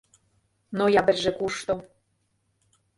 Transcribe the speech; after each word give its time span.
Ноябрьже 0.77 1.31
кушто... 1.39 1.73